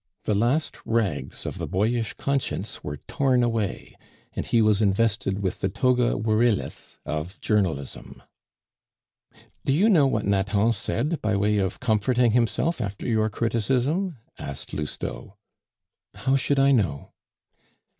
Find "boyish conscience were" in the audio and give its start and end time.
1.67-2.97